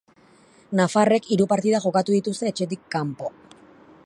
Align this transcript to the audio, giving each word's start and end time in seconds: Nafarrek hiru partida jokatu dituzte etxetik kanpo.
Nafarrek 0.79 1.29
hiru 1.35 1.47
partida 1.53 1.83
jokatu 1.87 2.17
dituzte 2.19 2.53
etxetik 2.53 2.85
kanpo. 2.97 3.35